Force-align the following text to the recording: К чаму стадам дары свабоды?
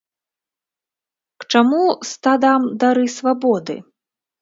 К 1.45 1.49
чаму 1.55 1.83
стадам 2.15 2.69
дары 2.85 3.09
свабоды? 3.21 3.75